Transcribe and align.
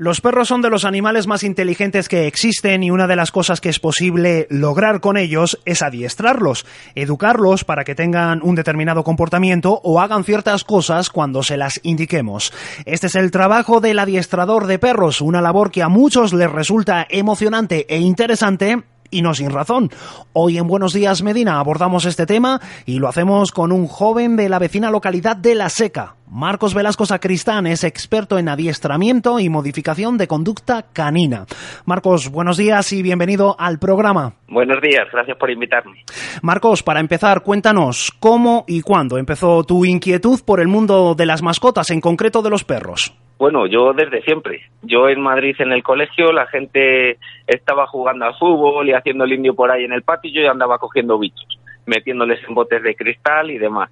Los 0.00 0.20
perros 0.20 0.46
son 0.46 0.62
de 0.62 0.70
los 0.70 0.84
animales 0.84 1.26
más 1.26 1.42
inteligentes 1.42 2.08
que 2.08 2.28
existen 2.28 2.84
y 2.84 2.92
una 2.92 3.08
de 3.08 3.16
las 3.16 3.32
cosas 3.32 3.60
que 3.60 3.68
es 3.68 3.80
posible 3.80 4.46
lograr 4.48 5.00
con 5.00 5.16
ellos 5.16 5.58
es 5.64 5.82
adiestrarlos, 5.82 6.66
educarlos 6.94 7.64
para 7.64 7.82
que 7.82 7.96
tengan 7.96 8.40
un 8.44 8.54
determinado 8.54 9.02
comportamiento 9.02 9.80
o 9.82 10.00
hagan 10.00 10.22
ciertas 10.22 10.62
cosas 10.62 11.10
cuando 11.10 11.42
se 11.42 11.56
las 11.56 11.80
indiquemos. 11.82 12.52
Este 12.84 13.08
es 13.08 13.16
el 13.16 13.32
trabajo 13.32 13.80
del 13.80 13.98
adiestrador 13.98 14.68
de 14.68 14.78
perros, 14.78 15.20
una 15.20 15.40
labor 15.40 15.72
que 15.72 15.82
a 15.82 15.88
muchos 15.88 16.32
les 16.32 16.48
resulta 16.48 17.04
emocionante 17.10 17.84
e 17.88 17.98
interesante 17.98 18.84
y 19.10 19.22
no 19.22 19.34
sin 19.34 19.50
razón. 19.50 19.90
Hoy 20.32 20.58
en 20.58 20.66
Buenos 20.66 20.92
Días 20.92 21.22
Medina 21.22 21.58
abordamos 21.58 22.04
este 22.04 22.26
tema 22.26 22.60
y 22.86 22.98
lo 22.98 23.08
hacemos 23.08 23.52
con 23.52 23.72
un 23.72 23.86
joven 23.86 24.36
de 24.36 24.48
la 24.48 24.58
vecina 24.58 24.90
localidad 24.90 25.36
de 25.36 25.54
La 25.54 25.68
Seca. 25.68 26.14
Marcos 26.30 26.74
Velasco 26.74 27.06
Sacristán 27.06 27.66
es 27.66 27.84
experto 27.84 28.38
en 28.38 28.48
adiestramiento 28.48 29.40
y 29.40 29.48
modificación 29.48 30.18
de 30.18 30.28
conducta 30.28 30.86
canina. 30.92 31.46
Marcos, 31.86 32.30
buenos 32.30 32.58
días 32.58 32.92
y 32.92 33.02
bienvenido 33.02 33.56
al 33.58 33.78
programa. 33.78 34.34
Buenos 34.48 34.80
días, 34.82 35.06
gracias 35.10 35.38
por 35.38 35.50
invitarme. 35.50 36.04
Marcos, 36.42 36.82
para 36.82 37.00
empezar, 37.00 37.42
cuéntanos 37.42 38.12
cómo 38.20 38.64
y 38.66 38.82
cuándo 38.82 39.16
empezó 39.16 39.64
tu 39.64 39.84
inquietud 39.84 40.40
por 40.44 40.60
el 40.60 40.68
mundo 40.68 41.14
de 41.14 41.26
las 41.26 41.42
mascotas, 41.42 41.90
en 41.90 42.00
concreto 42.00 42.42
de 42.42 42.50
los 42.50 42.64
perros. 42.64 43.14
Bueno, 43.38 43.66
yo 43.66 43.92
desde 43.92 44.22
siempre. 44.22 44.62
Yo 44.82 45.08
en 45.08 45.20
Madrid 45.20 45.54
en 45.60 45.72
el 45.72 45.84
colegio 45.84 46.32
la 46.32 46.46
gente 46.48 47.18
estaba 47.46 47.86
jugando 47.86 48.24
al 48.24 48.34
fútbol 48.36 48.88
y 48.88 48.94
haciendo 48.94 49.24
el 49.24 49.32
indio 49.32 49.54
por 49.54 49.70
ahí 49.70 49.84
en 49.84 49.92
el 49.92 50.02
patio 50.02 50.30
y 50.30 50.34
yo 50.34 50.50
andaba 50.50 50.78
cogiendo 50.78 51.18
bichos, 51.18 51.58
metiéndoles 51.86 52.40
en 52.46 52.54
botes 52.54 52.82
de 52.82 52.96
cristal 52.96 53.50
y 53.52 53.58
demás. 53.58 53.90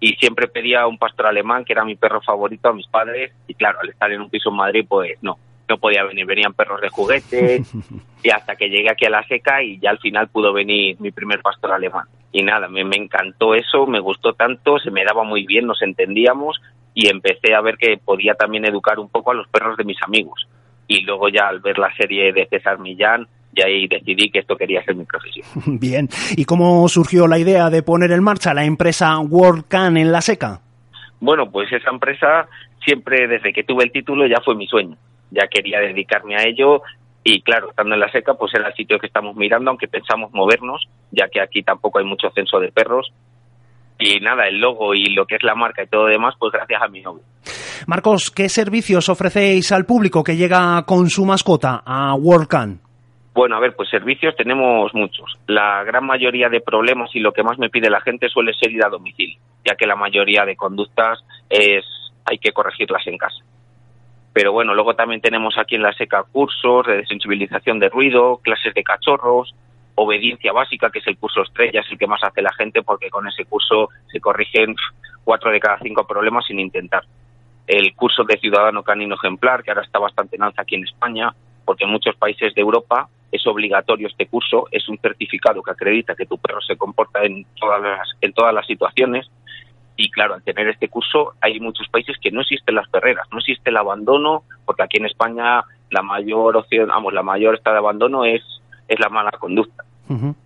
Y 0.00 0.14
siempre 0.14 0.48
pedía 0.48 0.86
un 0.86 0.98
pastor 0.98 1.26
alemán, 1.26 1.64
que 1.64 1.72
era 1.72 1.84
mi 1.84 1.94
perro 1.94 2.20
favorito, 2.20 2.68
a 2.68 2.72
mis 2.72 2.86
padres. 2.88 3.32
Y 3.46 3.54
claro, 3.54 3.78
al 3.80 3.88
estar 3.88 4.10
en 4.10 4.20
un 4.20 4.30
piso 4.30 4.50
en 4.50 4.56
Madrid, 4.56 4.84
pues 4.88 5.16
no, 5.22 5.38
no 5.68 5.78
podía 5.78 6.04
venir. 6.04 6.26
Venían 6.26 6.54
perros 6.54 6.80
de 6.80 6.88
juguete 6.88 7.62
y 8.22 8.30
hasta 8.30 8.56
que 8.56 8.68
llegué 8.68 8.90
aquí 8.90 9.06
a 9.06 9.10
la 9.10 9.26
seca 9.26 9.62
y 9.62 9.78
ya 9.78 9.90
al 9.90 9.98
final 9.98 10.28
pudo 10.28 10.52
venir 10.52 11.00
mi 11.00 11.12
primer 11.12 11.40
pastor 11.40 11.72
alemán. 11.72 12.06
Y 12.32 12.42
nada, 12.42 12.68
me, 12.68 12.84
me 12.84 12.96
encantó 12.96 13.54
eso, 13.54 13.86
me 13.86 14.00
gustó 14.00 14.34
tanto, 14.34 14.78
se 14.78 14.90
me 14.90 15.04
daba 15.04 15.24
muy 15.24 15.46
bien, 15.46 15.66
nos 15.66 15.82
entendíamos 15.82 16.60
y 16.98 17.08
empecé 17.08 17.54
a 17.54 17.60
ver 17.60 17.76
que 17.76 17.96
podía 18.04 18.34
también 18.34 18.64
educar 18.64 18.98
un 18.98 19.08
poco 19.08 19.30
a 19.30 19.34
los 19.34 19.46
perros 19.46 19.76
de 19.76 19.84
mis 19.84 20.02
amigos. 20.02 20.48
Y 20.88 21.02
luego 21.02 21.28
ya 21.28 21.46
al 21.46 21.60
ver 21.60 21.78
la 21.78 21.94
serie 21.94 22.32
de 22.32 22.48
César 22.48 22.80
Millán, 22.80 23.28
ya 23.52 23.66
ahí 23.66 23.86
decidí 23.86 24.32
que 24.32 24.40
esto 24.40 24.56
quería 24.56 24.82
ser 24.82 24.96
mi 24.96 25.04
profesión. 25.04 25.46
Bien, 25.78 26.08
¿y 26.36 26.44
cómo 26.44 26.88
surgió 26.88 27.28
la 27.28 27.38
idea 27.38 27.70
de 27.70 27.84
poner 27.84 28.10
en 28.10 28.24
marcha 28.24 28.52
la 28.52 28.64
empresa 28.64 29.16
WorldCan 29.20 29.96
en 29.96 30.10
La 30.10 30.20
Seca? 30.20 30.60
Bueno, 31.20 31.48
pues 31.48 31.72
esa 31.72 31.88
empresa 31.88 32.48
siempre 32.84 33.28
desde 33.28 33.52
que 33.52 33.62
tuve 33.62 33.84
el 33.84 33.92
título 33.92 34.26
ya 34.26 34.40
fue 34.44 34.56
mi 34.56 34.66
sueño. 34.66 34.96
Ya 35.30 35.46
quería 35.46 35.78
dedicarme 35.78 36.34
a 36.34 36.48
ello 36.48 36.82
y 37.22 37.42
claro, 37.42 37.70
estando 37.70 37.94
en 37.94 38.00
La 38.00 38.10
Seca 38.10 38.34
pues 38.34 38.52
era 38.54 38.66
el 38.66 38.74
sitio 38.74 38.98
que 38.98 39.06
estamos 39.06 39.36
mirando, 39.36 39.70
aunque 39.70 39.86
pensamos 39.86 40.32
movernos, 40.32 40.88
ya 41.12 41.28
que 41.28 41.40
aquí 41.40 41.62
tampoco 41.62 42.00
hay 42.00 42.06
mucho 42.06 42.28
censo 42.34 42.58
de 42.58 42.72
perros 42.72 43.12
y 43.98 44.20
nada, 44.20 44.46
el 44.46 44.60
logo 44.60 44.94
y 44.94 45.14
lo 45.14 45.26
que 45.26 45.36
es 45.36 45.42
la 45.42 45.54
marca 45.54 45.82
y 45.82 45.86
todo 45.86 46.04
lo 46.04 46.12
demás, 46.12 46.34
pues 46.38 46.52
gracias 46.52 46.80
a 46.82 46.88
mi 46.88 47.00
novio. 47.00 47.22
Marcos, 47.86 48.30
¿qué 48.30 48.48
servicios 48.48 49.08
ofrecéis 49.08 49.72
al 49.72 49.86
público 49.86 50.22
que 50.22 50.36
llega 50.36 50.82
con 50.84 51.08
su 51.10 51.24
mascota 51.24 51.82
a 51.84 52.14
WorldCan? 52.14 52.80
Bueno, 53.34 53.56
a 53.56 53.60
ver, 53.60 53.76
pues 53.76 53.88
servicios 53.88 54.34
tenemos 54.36 54.92
muchos. 54.94 55.38
La 55.46 55.84
gran 55.84 56.04
mayoría 56.04 56.48
de 56.48 56.60
problemas 56.60 57.14
y 57.14 57.20
lo 57.20 57.32
que 57.32 57.44
más 57.44 57.58
me 57.58 57.70
pide 57.70 57.88
la 57.88 58.00
gente 58.00 58.28
suele 58.28 58.52
ser 58.52 58.72
ir 58.72 58.84
a 58.84 58.88
domicilio, 58.88 59.38
ya 59.64 59.76
que 59.76 59.86
la 59.86 59.94
mayoría 59.94 60.44
de 60.44 60.56
conductas 60.56 61.24
es 61.48 61.84
hay 62.24 62.38
que 62.38 62.52
corregirlas 62.52 63.06
en 63.06 63.16
casa. 63.16 63.44
Pero 64.32 64.52
bueno, 64.52 64.74
luego 64.74 64.94
también 64.94 65.20
tenemos 65.20 65.54
aquí 65.56 65.76
en 65.76 65.82
la 65.82 65.92
SECA 65.92 66.24
cursos 66.30 66.86
de 66.86 66.98
desensibilización 66.98 67.78
de 67.78 67.88
ruido, 67.88 68.38
clases 68.42 68.74
de 68.74 68.82
cachorros, 68.82 69.54
obediencia 69.98 70.52
básica, 70.52 70.90
que 70.90 71.00
es 71.00 71.06
el 71.08 71.18
curso 71.18 71.42
estrella, 71.42 71.80
es 71.80 71.90
el 71.90 71.98
que 71.98 72.06
más 72.06 72.22
hace 72.22 72.40
la 72.40 72.52
gente 72.52 72.82
porque 72.82 73.10
con 73.10 73.26
ese 73.26 73.44
curso 73.44 73.88
se 74.10 74.20
corrigen 74.20 74.76
cuatro 75.24 75.50
de 75.50 75.60
cada 75.60 75.78
cinco 75.80 76.06
problemas 76.06 76.46
sin 76.46 76.60
intentar. 76.60 77.04
El 77.66 77.94
curso 77.94 78.24
de 78.24 78.38
ciudadano 78.38 78.82
canino 78.82 79.16
ejemplar, 79.16 79.62
que 79.62 79.70
ahora 79.70 79.82
está 79.82 79.98
bastante 79.98 80.36
en 80.36 80.44
alza 80.44 80.62
aquí 80.62 80.76
en 80.76 80.84
España, 80.84 81.34
porque 81.64 81.84
en 81.84 81.90
muchos 81.90 82.14
países 82.16 82.54
de 82.54 82.62
Europa 82.62 83.08
es 83.30 83.46
obligatorio 83.46 84.06
este 84.06 84.26
curso, 84.26 84.68
es 84.70 84.88
un 84.88 84.98
certificado 84.98 85.62
que 85.62 85.72
acredita 85.72 86.14
que 86.14 86.26
tu 86.26 86.38
perro 86.38 86.62
se 86.62 86.76
comporta 86.76 87.24
en 87.24 87.44
todas 87.60 87.82
las, 87.82 88.08
en 88.20 88.32
todas 88.32 88.54
las 88.54 88.66
situaciones. 88.66 89.28
Y 89.96 90.10
claro, 90.12 90.34
al 90.34 90.44
tener 90.44 90.68
este 90.68 90.88
curso 90.88 91.34
hay 91.40 91.58
muchos 91.58 91.88
países 91.88 92.16
que 92.22 92.30
no 92.30 92.42
existen 92.42 92.76
las 92.76 92.88
perreras, 92.88 93.26
no 93.32 93.38
existe 93.38 93.70
el 93.70 93.76
abandono, 93.76 94.44
porque 94.64 94.84
aquí 94.84 94.98
en 94.98 95.06
España 95.06 95.64
la 95.90 96.02
mayor 96.02 96.56
opción, 96.56 96.86
vamos, 96.88 97.12
la 97.12 97.24
mayor 97.24 97.56
estado 97.56 97.74
de 97.74 97.80
abandono 97.80 98.24
es, 98.24 98.42
es 98.86 98.98
la 99.00 99.08
mala 99.08 99.32
conducta. 99.32 99.84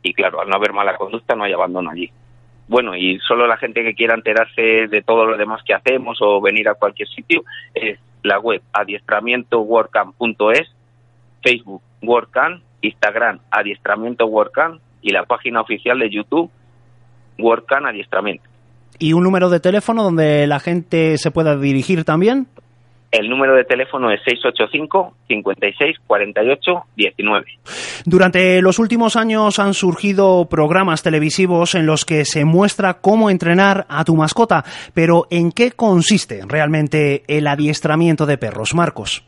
Y 0.02 0.14
claro, 0.14 0.40
al 0.40 0.48
no 0.48 0.56
haber 0.56 0.72
mala 0.72 0.96
conducta 0.96 1.34
no 1.34 1.44
hay 1.44 1.52
abandono 1.52 1.90
allí. 1.90 2.10
Bueno, 2.68 2.96
y 2.96 3.18
solo 3.20 3.46
la 3.46 3.56
gente 3.56 3.82
que 3.82 3.94
quiera 3.94 4.14
enterarse 4.14 4.88
de 4.88 5.02
todo 5.02 5.26
lo 5.26 5.36
demás 5.36 5.62
que 5.64 5.74
hacemos 5.74 6.18
o 6.20 6.40
venir 6.40 6.68
a 6.68 6.74
cualquier 6.74 7.08
sitio 7.08 7.42
es 7.74 7.98
la 8.22 8.38
web 8.38 8.62
adiestramientoworkcamp.es, 8.72 10.72
Facebook 11.42 11.82
WordCamp, 12.02 12.62
Instagram 12.80 13.40
Adiestramiento 13.50 14.26
WordCamp 14.26 14.80
y 15.02 15.10
la 15.10 15.24
página 15.24 15.60
oficial 15.60 15.98
de 15.98 16.10
YouTube 16.10 16.50
WordCamp 17.38 17.86
Adiestramiento. 17.86 18.44
¿Y 18.98 19.14
un 19.14 19.24
número 19.24 19.50
de 19.50 19.60
teléfono 19.60 20.02
donde 20.02 20.46
la 20.46 20.60
gente 20.60 21.18
se 21.18 21.30
pueda 21.30 21.56
dirigir 21.56 22.04
también? 22.04 22.46
El 23.12 23.28
número 23.28 23.54
de 23.54 23.64
teléfono 23.64 24.10
es 24.10 24.22
685 24.24 25.14
56 25.28 25.98
48 26.06 26.72
19. 26.96 27.46
Durante 28.06 28.62
los 28.62 28.78
últimos 28.78 29.16
años 29.16 29.58
han 29.58 29.74
surgido 29.74 30.48
programas 30.48 31.02
televisivos 31.02 31.74
en 31.74 31.84
los 31.84 32.06
que 32.06 32.24
se 32.24 32.46
muestra 32.46 32.94
cómo 33.02 33.28
entrenar 33.28 33.84
a 33.90 34.04
tu 34.04 34.16
mascota, 34.16 34.64
pero 34.94 35.26
¿en 35.30 35.52
qué 35.52 35.72
consiste 35.72 36.40
realmente 36.48 37.22
el 37.28 37.46
adiestramiento 37.48 38.24
de 38.24 38.38
perros, 38.38 38.74
Marcos? 38.74 39.22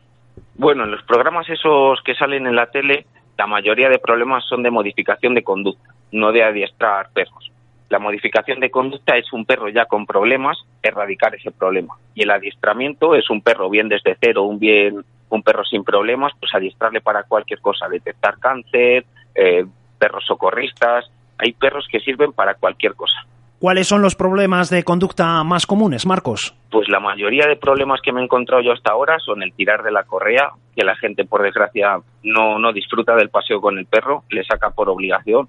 Bueno, 0.54 0.84
en 0.84 0.90
los 0.90 1.02
programas 1.02 1.46
esos 1.50 2.00
que 2.06 2.14
salen 2.14 2.46
en 2.46 2.56
la 2.56 2.70
tele, 2.70 3.04
la 3.36 3.46
mayoría 3.46 3.90
de 3.90 3.98
problemas 3.98 4.44
son 4.48 4.62
de 4.62 4.70
modificación 4.70 5.34
de 5.34 5.42
conducta, 5.42 5.90
no 6.10 6.32
de 6.32 6.42
adiestrar 6.42 7.08
perros. 7.12 7.50
La 7.94 8.00
modificación 8.00 8.58
de 8.58 8.72
conducta 8.72 9.16
es 9.16 9.32
un 9.32 9.44
perro 9.44 9.68
ya 9.68 9.84
con 9.84 10.04
problemas, 10.04 10.58
erradicar 10.82 11.32
ese 11.32 11.52
problema. 11.52 11.94
Y 12.16 12.24
el 12.24 12.30
adiestramiento 12.32 13.14
es 13.14 13.30
un 13.30 13.40
perro 13.40 13.70
bien 13.70 13.88
desde 13.88 14.16
cero, 14.20 14.42
un 14.42 14.58
bien 14.58 15.04
un 15.28 15.42
perro 15.44 15.62
sin 15.62 15.84
problemas, 15.84 16.32
pues 16.40 16.52
adiestrarle 16.56 17.00
para 17.00 17.22
cualquier 17.22 17.60
cosa, 17.60 17.86
detectar 17.88 18.40
cáncer, 18.40 19.04
eh, 19.36 19.64
perros 19.96 20.24
socorristas. 20.26 21.08
Hay 21.38 21.52
perros 21.52 21.86
que 21.88 22.00
sirven 22.00 22.32
para 22.32 22.54
cualquier 22.54 22.96
cosa. 22.96 23.14
¿Cuáles 23.60 23.86
son 23.86 24.02
los 24.02 24.16
problemas 24.16 24.70
de 24.70 24.82
conducta 24.82 25.44
más 25.44 25.64
comunes, 25.64 26.04
Marcos? 26.04 26.52
Pues 26.72 26.88
la 26.88 26.98
mayoría 26.98 27.46
de 27.46 27.54
problemas 27.54 28.00
que 28.02 28.12
me 28.12 28.20
he 28.20 28.24
encontrado 28.24 28.60
yo 28.60 28.72
hasta 28.72 28.90
ahora 28.90 29.20
son 29.24 29.40
el 29.44 29.52
tirar 29.52 29.84
de 29.84 29.92
la 29.92 30.02
correa, 30.02 30.50
que 30.74 30.84
la 30.84 30.96
gente 30.96 31.24
por 31.24 31.44
desgracia 31.44 31.98
no, 32.24 32.58
no 32.58 32.72
disfruta 32.72 33.14
del 33.14 33.30
paseo 33.30 33.60
con 33.60 33.78
el 33.78 33.86
perro, 33.86 34.24
le 34.30 34.42
saca 34.42 34.70
por 34.70 34.88
obligación, 34.88 35.48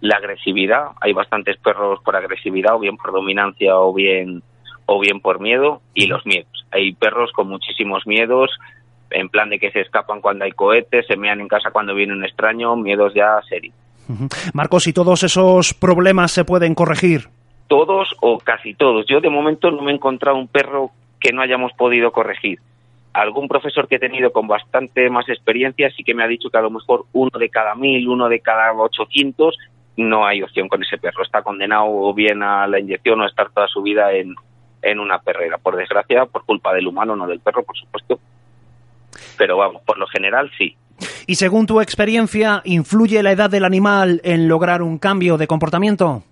la 0.00 0.16
agresividad, 0.16 0.88
hay 1.00 1.12
bastantes 1.12 1.56
perros 1.58 2.00
por 2.04 2.16
agresividad 2.16 2.74
o 2.74 2.80
bien 2.80 2.96
por 2.96 3.12
dominancia 3.12 3.76
o 3.78 3.92
bien 3.92 4.42
o 4.86 5.00
bien 5.00 5.20
por 5.20 5.40
miedo 5.40 5.80
y 5.94 6.06
los 6.06 6.24
miedos. 6.26 6.66
Hay 6.70 6.92
perros 6.92 7.32
con 7.32 7.48
muchísimos 7.48 8.06
miedos, 8.06 8.50
en 9.10 9.28
plan 9.28 9.50
de 9.50 9.58
que 9.58 9.70
se 9.70 9.80
escapan 9.80 10.20
cuando 10.20 10.44
hay 10.44 10.52
cohetes, 10.52 11.06
se 11.06 11.16
mean 11.16 11.40
en 11.40 11.48
casa 11.48 11.70
cuando 11.70 11.94
viene 11.94 12.12
un 12.12 12.24
extraño, 12.24 12.76
miedos 12.76 13.12
ya 13.14 13.40
serios. 13.48 13.74
Marcos, 14.54 14.86
¿y 14.86 14.92
todos 14.92 15.24
esos 15.24 15.74
problemas 15.74 16.30
se 16.30 16.44
pueden 16.44 16.74
corregir? 16.74 17.28
Todos 17.66 18.14
o 18.20 18.38
casi 18.38 18.74
todos. 18.74 19.06
Yo 19.08 19.20
de 19.20 19.30
momento 19.30 19.70
no 19.72 19.82
me 19.82 19.90
he 19.90 19.94
encontrado 19.94 20.36
un 20.36 20.46
perro 20.46 20.90
que 21.18 21.32
no 21.32 21.42
hayamos 21.42 21.72
podido 21.72 22.12
corregir. 22.12 22.60
Algún 23.12 23.48
profesor 23.48 23.88
que 23.88 23.96
he 23.96 23.98
tenido 23.98 24.30
con 24.30 24.46
bastante 24.46 25.08
más 25.10 25.28
experiencia 25.28 25.90
sí 25.90 26.04
que 26.04 26.14
me 26.14 26.22
ha 26.22 26.28
dicho 26.28 26.50
que 26.50 26.58
a 26.58 26.62
lo 26.62 26.70
mejor 26.70 27.06
uno 27.12 27.36
de 27.38 27.48
cada 27.48 27.74
mil, 27.74 28.06
uno 28.08 28.28
de 28.28 28.40
cada 28.40 28.72
ochocientos 28.74 29.56
no 29.96 30.26
hay 30.26 30.42
opción 30.42 30.68
con 30.68 30.82
ese 30.82 30.98
perro. 30.98 31.22
Está 31.22 31.42
condenado 31.42 31.86
o 31.86 32.12
bien 32.14 32.42
a 32.42 32.66
la 32.66 32.78
inyección 32.78 33.20
o 33.20 33.24
a 33.24 33.28
estar 33.28 33.50
toda 33.50 33.68
su 33.68 33.82
vida 33.82 34.12
en, 34.12 34.34
en 34.82 35.00
una 35.00 35.18
perrera. 35.18 35.58
Por 35.58 35.76
desgracia, 35.76 36.26
por 36.26 36.44
culpa 36.44 36.72
del 36.74 36.86
humano, 36.86 37.16
no 37.16 37.26
del 37.26 37.40
perro, 37.40 37.64
por 37.64 37.76
supuesto. 37.76 38.18
Pero 39.38 39.56
vamos, 39.56 39.82
por 39.82 39.98
lo 39.98 40.06
general 40.06 40.50
sí. 40.56 40.76
Y 41.26 41.34
según 41.34 41.66
tu 41.66 41.80
experiencia, 41.80 42.62
¿influye 42.64 43.22
la 43.22 43.32
edad 43.32 43.50
del 43.50 43.64
animal 43.64 44.20
en 44.24 44.48
lograr 44.48 44.82
un 44.82 44.98
cambio 44.98 45.36
de 45.36 45.46
comportamiento? 45.46 46.22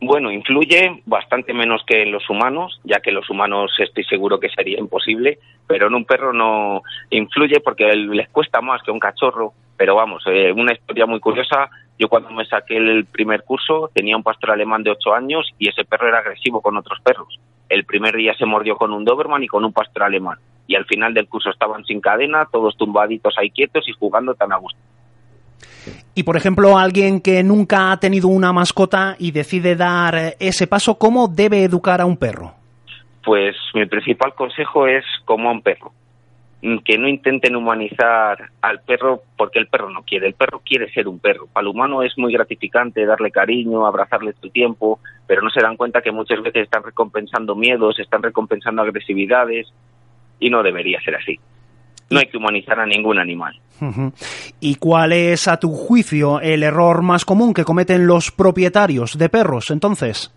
Bueno, 0.00 0.30
influye 0.30 1.02
bastante 1.06 1.54
menos 1.54 1.82
que 1.86 2.02
en 2.02 2.12
los 2.12 2.28
humanos, 2.28 2.80
ya 2.84 3.00
que 3.00 3.12
los 3.12 3.30
humanos 3.30 3.72
estoy 3.78 4.04
seguro 4.04 4.38
que 4.38 4.50
sería 4.50 4.78
imposible, 4.78 5.38
pero 5.66 5.86
en 5.86 5.94
un 5.94 6.04
perro 6.04 6.32
no 6.32 6.82
influye 7.10 7.60
porque 7.60 7.86
les 7.94 8.28
cuesta 8.28 8.60
más 8.60 8.82
que 8.82 8.90
un 8.90 8.98
cachorro. 8.98 9.52
Pero 9.76 9.94
vamos, 9.94 10.22
eh, 10.26 10.52
una 10.52 10.72
historia 10.72 11.06
muy 11.06 11.20
curiosa, 11.20 11.68
yo 11.98 12.08
cuando 12.08 12.30
me 12.30 12.44
saqué 12.44 12.76
el 12.76 13.04
primer 13.04 13.44
curso 13.44 13.90
tenía 13.94 14.16
un 14.16 14.22
pastor 14.22 14.50
alemán 14.50 14.82
de 14.82 14.90
8 14.90 15.14
años 15.14 15.50
y 15.58 15.68
ese 15.68 15.84
perro 15.84 16.08
era 16.08 16.18
agresivo 16.18 16.60
con 16.60 16.76
otros 16.76 16.98
perros. 17.00 17.38
El 17.68 17.84
primer 17.84 18.16
día 18.16 18.34
se 18.34 18.46
mordió 18.46 18.76
con 18.76 18.92
un 18.92 19.04
Doberman 19.04 19.42
y 19.42 19.46
con 19.46 19.64
un 19.64 19.72
pastor 19.72 20.04
alemán. 20.04 20.38
Y 20.66 20.74
al 20.74 20.86
final 20.86 21.14
del 21.14 21.28
curso 21.28 21.50
estaban 21.50 21.84
sin 21.84 22.00
cadena, 22.00 22.48
todos 22.50 22.76
tumbaditos 22.76 23.34
ahí 23.38 23.50
quietos 23.50 23.88
y 23.88 23.92
jugando 23.92 24.34
tan 24.34 24.52
a 24.52 24.56
gusto. 24.56 24.78
Y 26.14 26.22
por 26.22 26.36
ejemplo, 26.36 26.78
alguien 26.78 27.20
que 27.20 27.42
nunca 27.42 27.92
ha 27.92 28.00
tenido 28.00 28.28
una 28.28 28.52
mascota 28.52 29.16
y 29.18 29.32
decide 29.32 29.76
dar 29.76 30.34
ese 30.38 30.66
paso, 30.66 30.96
¿cómo 30.96 31.28
debe 31.28 31.64
educar 31.64 32.00
a 32.00 32.06
un 32.06 32.16
perro? 32.16 32.54
Pues 33.24 33.56
mi 33.74 33.86
principal 33.86 34.34
consejo 34.34 34.86
es 34.86 35.04
como 35.24 35.48
a 35.48 35.52
un 35.52 35.62
perro. 35.62 35.92
Que 36.82 36.96
no 36.96 37.06
intenten 37.08 37.56
humanizar 37.56 38.50
al 38.62 38.80
perro 38.80 39.20
porque 39.36 39.58
el 39.58 39.66
perro 39.66 39.90
no 39.90 40.02
quiere. 40.02 40.26
El 40.26 40.32
perro 40.32 40.62
quiere 40.64 40.90
ser 40.90 41.08
un 41.08 41.18
perro. 41.18 41.46
Para 41.52 41.64
el 41.64 41.68
humano 41.68 42.02
es 42.02 42.16
muy 42.16 42.32
gratificante 42.32 43.04
darle 43.04 43.30
cariño, 43.30 43.86
abrazarle 43.86 44.32
tu 44.32 44.48
tiempo, 44.48 44.98
pero 45.26 45.42
no 45.42 45.50
se 45.50 45.60
dan 45.60 45.76
cuenta 45.76 46.00
que 46.00 46.10
muchas 46.10 46.42
veces 46.42 46.62
están 46.62 46.82
recompensando 46.82 47.54
miedos, 47.54 47.98
están 47.98 48.22
recompensando 48.22 48.80
agresividades 48.80 49.66
y 50.40 50.48
no 50.48 50.62
debería 50.62 50.98
ser 51.02 51.16
así. 51.16 51.38
No 52.08 52.18
hay 52.18 52.26
que 52.26 52.38
humanizar 52.38 52.80
a 52.80 52.86
ningún 52.86 53.18
animal. 53.18 53.60
¿Y 54.60 54.76
cuál 54.76 55.12
es, 55.12 55.48
a 55.48 55.58
tu 55.58 55.68
juicio, 55.70 56.40
el 56.40 56.62
error 56.62 57.02
más 57.02 57.26
común 57.26 57.52
que 57.52 57.64
cometen 57.64 58.06
los 58.06 58.30
propietarios 58.30 59.18
de 59.18 59.28
perros, 59.28 59.70
entonces? 59.70 60.32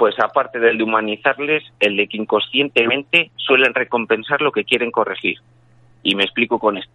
Pues 0.00 0.18
aparte 0.18 0.58
del 0.58 0.78
de 0.78 0.84
humanizarles, 0.84 1.62
el 1.78 1.94
de 1.94 2.06
que 2.06 2.16
inconscientemente 2.16 3.32
suelen 3.36 3.74
recompensar 3.74 4.40
lo 4.40 4.50
que 4.50 4.64
quieren 4.64 4.90
corregir. 4.90 5.36
Y 6.02 6.14
me 6.14 6.24
explico 6.24 6.58
con 6.58 6.78
esto. 6.78 6.90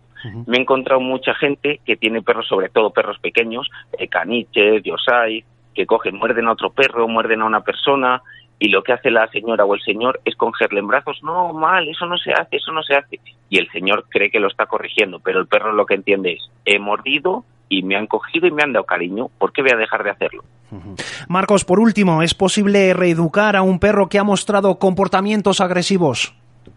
Me 0.48 0.57
he 0.57 0.62
encontrado 0.62 1.00
mucha 1.00 1.36
gente 1.36 1.81
que 1.86 1.98
tiene 1.98 2.24
perros, 2.24 2.48
sobre 2.48 2.69
todo 2.69 2.90
perros 2.90 3.19
pequeños, 3.19 3.69
eh, 4.00 4.07
caniches, 4.07 4.81
yosai, 4.81 5.46
que 5.75 5.86
cogen, 5.86 6.16
muerden 6.16 6.48
a 6.48 6.54
otro 6.54 6.72
perro, 6.72 7.07
muerden 7.07 7.44
a 7.44 7.46
una 7.46 7.62
persona, 7.62 8.24
y 8.57 8.69
lo 8.69 8.81
que 8.81 8.94
hace 8.94 9.12
la 9.12 9.28
señora 9.28 9.66
o 9.66 9.75
el 9.75 9.81
señor 9.81 10.19
es 10.25 10.36
cogerle 10.36 10.80
en 10.80 10.88
brazos, 10.88 11.22
no, 11.22 11.54
mal, 11.54 11.88
eso 11.88 12.08
no 12.08 12.18
se 12.18 12.34
hace, 12.34 12.56
eso 12.56 12.72
no 12.72 12.81
se 12.81 12.96
hace. 12.96 13.19
Y 13.56 13.57
el 13.57 13.72
señor 13.72 14.04
cree 14.10 14.30
que 14.30 14.42
lo 14.42 14.50
está 14.50 14.66
corrigiendo, 14.66 15.22
pero 15.22 15.40
el 15.40 15.48
perro 15.48 15.72
lo 15.72 15.86
que 15.86 15.94
entiende 15.94 16.34
es, 16.34 16.52
he 16.66 16.78
mordido 16.78 17.46
y 17.69 17.84
me 17.84 17.96
han 17.96 18.06
cogido 18.06 18.48
y 18.48 18.52
me 18.52 18.62
han 18.62 18.74
dado 18.74 18.86
cariño, 18.86 19.30
¿por 19.40 19.54
qué 19.54 19.62
voy 19.62 19.72
a 19.72 19.78
dejar 19.78 20.04
de 20.04 20.10
hacerlo? 20.10 20.44
Marcos, 21.30 21.63
por 21.63 21.80
último, 21.80 22.22
¿es 22.22 22.34
posible 22.34 22.94
reeducar 22.94 23.56
a 23.56 23.62
un 23.62 23.80
perro 23.80 24.10
que 24.10 24.19
ha 24.19 24.25
mostrado 24.25 24.78
comportamientos 24.78 25.62
agresivos? 25.62 26.36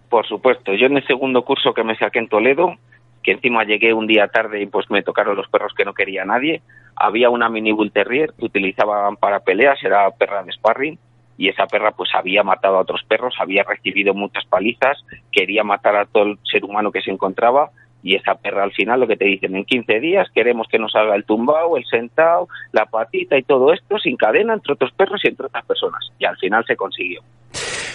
Por 0.08 0.24
supuesto, 0.28 0.72
yo 0.72 0.86
en 0.86 0.98
el 0.98 1.06
segundo 1.08 1.42
curso 1.42 1.74
que 1.74 1.82
me 1.82 1.96
saqué 1.96 2.20
en 2.20 2.28
Toledo, 2.28 2.76
que 3.24 3.32
encima 3.32 3.64
llegué 3.64 3.92
un 3.92 4.06
día 4.06 4.28
tarde 4.28 4.62
y 4.62 4.66
pues 4.66 4.88
me 4.88 5.02
tocaron 5.02 5.34
los 5.34 5.48
perros 5.48 5.72
que 5.76 5.84
no 5.84 5.94
quería 5.94 6.24
nadie, 6.24 6.62
había 6.94 7.28
una 7.28 7.48
mini 7.48 7.72
bull 7.72 7.90
terrier 7.90 8.32
que 8.38 8.44
utilizaban 8.44 9.16
para 9.16 9.40
peleas, 9.40 9.82
era 9.82 10.08
perra 10.12 10.44
de 10.44 10.52
sparring, 10.52 10.96
y 11.38 11.48
esa 11.48 11.66
perra 11.66 11.92
pues 11.92 12.10
había 12.14 12.42
matado 12.42 12.76
a 12.76 12.80
otros 12.80 13.02
perros, 13.08 13.34
había 13.38 13.62
recibido 13.62 14.12
muchas 14.12 14.44
palizas, 14.44 14.98
quería 15.32 15.62
matar 15.64 15.96
a 15.96 16.04
todo 16.04 16.24
el 16.24 16.38
ser 16.42 16.64
humano 16.64 16.90
que 16.90 17.00
se 17.00 17.12
encontraba 17.12 17.70
y 18.02 18.14
esa 18.14 18.34
perra 18.34 18.64
al 18.64 18.72
final 18.72 19.00
lo 19.00 19.06
que 19.06 19.16
te 19.16 19.24
dicen 19.24 19.56
en 19.56 19.64
15 19.64 20.00
días 20.00 20.28
queremos 20.34 20.66
que 20.68 20.78
nos 20.78 20.94
haga 20.94 21.14
el 21.14 21.24
tumbao, 21.24 21.76
el 21.76 21.84
sentado, 21.84 22.48
la 22.72 22.86
patita 22.86 23.38
y 23.38 23.42
todo 23.42 23.72
esto 23.72 23.98
sin 23.98 24.16
cadena 24.16 24.54
entre 24.54 24.74
otros 24.74 24.92
perros 24.92 25.20
y 25.24 25.28
entre 25.28 25.46
otras 25.46 25.64
personas 25.64 26.00
y 26.18 26.24
al 26.24 26.36
final 26.36 26.64
se 26.66 26.76
consiguió. 26.76 27.22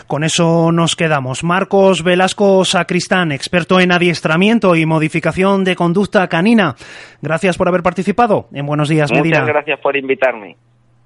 Con 0.08 0.24
eso 0.24 0.72
nos 0.72 0.96
quedamos. 0.96 1.44
Marcos 1.44 2.04
Velasco 2.04 2.66
Sacristán, 2.66 3.32
experto 3.32 3.80
en 3.80 3.92
adiestramiento 3.92 4.76
y 4.76 4.86
modificación 4.86 5.64
de 5.64 5.76
conducta 5.76 6.28
canina. 6.28 6.76
Gracias 7.22 7.58
por 7.58 7.68
haber 7.70 7.84
participado 7.84 8.48
en 8.54 8.66
Buenos 8.66 8.90
Días, 8.90 9.12
Medina. 9.12 9.40
Muchas 9.40 9.54
gracias 9.54 9.80
por 9.80 9.96
invitarme. 9.96 10.58